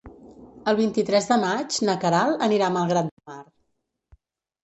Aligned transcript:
El 0.71 0.77
vint-i-tres 0.77 1.27
de 1.31 1.35
maig 1.43 1.77
na 1.89 1.95
Queralt 2.05 2.41
anirà 2.47 2.69
a 2.71 2.75
Malgrat 2.77 3.09
de 3.13 3.33
Mar. 3.35 3.43